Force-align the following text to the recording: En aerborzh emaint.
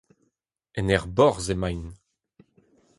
En 0.77 0.85
aerborzh 0.95 1.49
emaint. 1.53 1.89